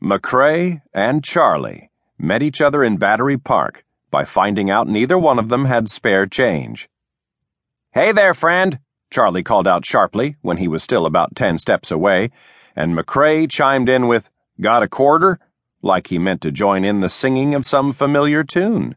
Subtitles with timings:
[0.00, 5.48] Macrae and Charlie met each other in Battery Park by finding out neither one of
[5.48, 6.88] them had spare change.
[7.92, 8.78] Hey there, friend,
[9.10, 12.30] Charlie called out sharply when he was still about ten steps away,
[12.74, 14.28] and Macrae chimed in with,
[14.60, 15.38] Got a quarter?
[15.80, 18.96] like he meant to join in the singing of some familiar tune.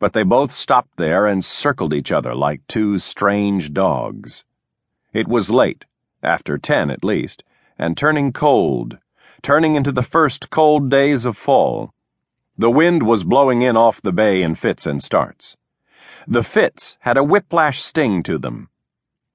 [0.00, 4.44] But they both stopped there and circled each other like two strange dogs.
[5.12, 5.84] It was late,
[6.20, 7.44] after ten at least,
[7.78, 8.98] and turning cold
[9.42, 11.92] turning into the first cold days of fall.
[12.56, 15.56] The wind was blowing in off the bay in fits and starts.
[16.26, 18.68] The fits had a whiplash sting to them.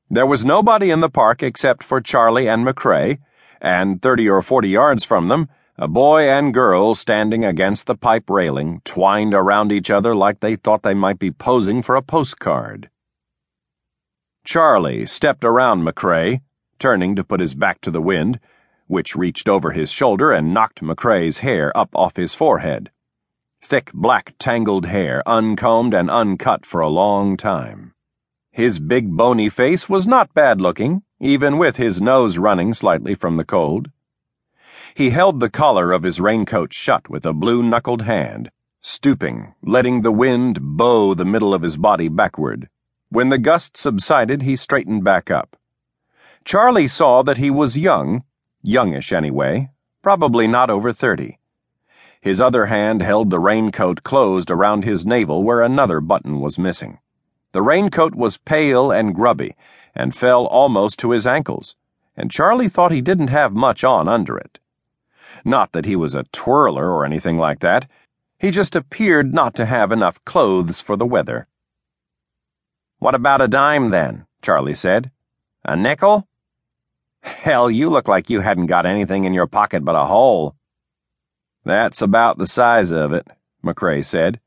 [0.10, 3.20] There was nobody in the park except for Charlie and Macrae,
[3.60, 8.30] and thirty or forty yards from them, a boy and girl standing against the pipe
[8.30, 12.90] railing, twined around each other like they thought they might be posing for a postcard.
[14.44, 16.42] Charlie stepped around Macrae,
[16.78, 18.40] turning to put his back to the wind
[18.88, 22.92] which reached over his shoulder and knocked Macrae's hair up off his forehead.
[23.62, 27.94] Thick, black, tangled hair, uncombed and uncut for a long time.
[28.52, 33.38] His big, bony face was not bad looking, even with his nose running slightly from
[33.38, 33.90] the cold.
[34.94, 40.04] He held the collar of his raincoat shut with a blue knuckled hand, stooping, letting
[40.04, 42.70] the wind bow the middle of his body backward.
[43.10, 45.58] When the gust subsided, he straightened back up.
[46.46, 48.24] Charlie saw that he was young
[48.68, 49.70] youngish anyway,
[50.02, 51.40] probably not over thirty.
[52.22, 57.00] His other hand held the raincoat closed around his navel where another button was missing.
[57.52, 59.56] The raincoat was pale and grubby
[59.94, 61.76] and fell almost to his ankles,
[62.18, 64.60] and Charlie thought he didn't have much on under it.
[65.46, 67.88] Not that he was a twirler or anything like that,
[68.40, 71.48] he just appeared not to have enough clothes for the weather.
[73.00, 74.26] What about a dime, then?
[74.42, 75.12] Charlie said.
[75.64, 76.28] A nickel?
[77.26, 80.56] Hell, you look like you hadn't got anything in your pocket but a hole.
[81.64, 83.28] That's about the size of it,
[83.64, 84.40] Macrae said.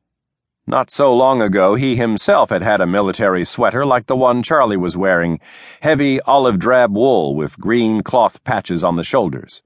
[0.65, 4.77] Not so long ago, he himself had had a military sweater like the one Charlie
[4.77, 5.41] was wearing,
[5.81, 9.63] heavy olive drab wool with green cloth patches on the shoulders.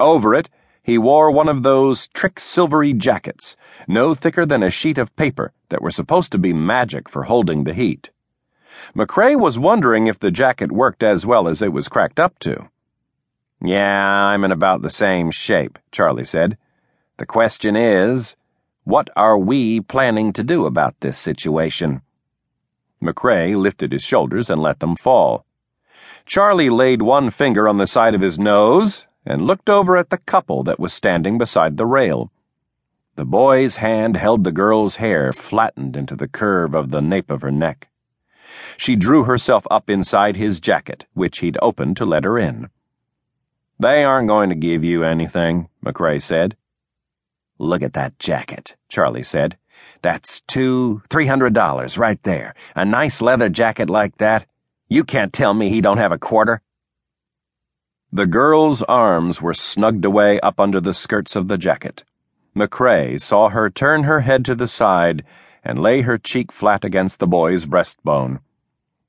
[0.00, 0.48] Over it,
[0.82, 5.52] he wore one of those trick silvery jackets, no thicker than a sheet of paper,
[5.68, 8.10] that were supposed to be magic for holding the heat.
[8.94, 12.68] Macrae was wondering if the jacket worked as well as it was cracked up to.
[13.62, 16.56] Yeah, I'm in about the same shape, Charlie said.
[17.16, 18.36] The question is,
[18.84, 22.02] what are we planning to do about this situation?
[23.00, 25.44] Macrae lifted his shoulders and let them fall.
[26.24, 30.18] Charlie laid one finger on the side of his nose and looked over at the
[30.18, 32.30] couple that was standing beside the rail.
[33.16, 37.42] The boy's hand held the girl's hair flattened into the curve of the nape of
[37.42, 37.88] her neck.
[38.76, 42.68] She drew herself up inside his jacket, which he'd opened to let her in.
[43.78, 46.56] They aren't going to give you anything, Macrae said.
[47.58, 49.56] Look at that jacket, Charlie said.
[50.02, 52.54] That's two, three hundred dollars right there.
[52.74, 54.46] A nice leather jacket like that.
[54.88, 56.62] You can't tell me he don't have a quarter.
[58.12, 62.04] The girl's arms were snugged away up under the skirts of the jacket.
[62.54, 65.24] Macrae saw her turn her head to the side
[65.68, 68.40] and lay her cheek flat against the boy's breastbone.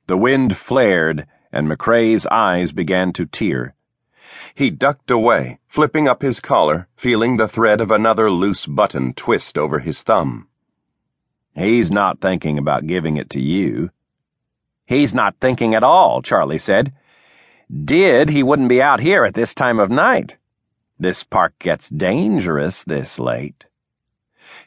[0.07, 3.75] The wind flared, and Macrae's eyes began to tear.
[4.53, 9.57] He ducked away, flipping up his collar, feeling the thread of another loose button twist
[9.57, 10.49] over his thumb.
[11.55, 13.91] He's not thinking about giving it to you.
[14.85, 16.91] He's not thinking at all, Charlie said.
[17.71, 20.35] Did, he wouldn't be out here at this time of night.
[20.99, 23.67] This park gets dangerous this late.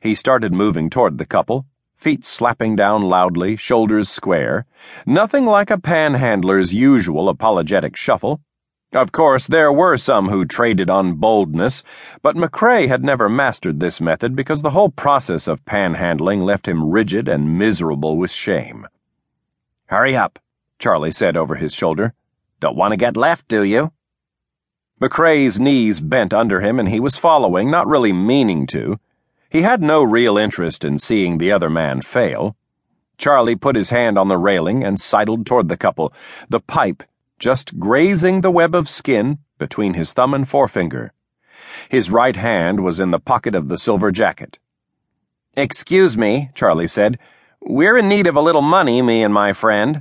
[0.01, 4.67] He started moving toward the couple, feet slapping down loudly, shoulders square,
[5.07, 8.41] nothing like a panhandler's usual apologetic shuffle.
[8.93, 11.83] Of course, there were some who traded on boldness,
[12.21, 16.91] but Macrae had never mastered this method because the whole process of panhandling left him
[16.91, 18.87] rigid and miserable with shame.
[19.87, 20.39] Hurry up,
[20.79, 22.13] Charlie said over his shoulder.
[22.61, 23.93] Don't want to get left, do you?
[25.01, 29.01] Macrae's knees bent under him and he was following, not really meaning to.
[29.53, 32.57] He had no real interest in seeing the other man fail.
[33.19, 36.11] Charlie put his hand on the railing and sidled toward the couple,
[36.49, 37.03] the pipe
[37.39, 41.13] just grazing the web of skin between his thumb and forefinger.
[41.91, 44.59] His right hand was in the pocket of the silver jacket.
[45.55, 47.19] Excuse me, Charlie said.
[47.61, 50.01] We're in need of a little money, me and my friend.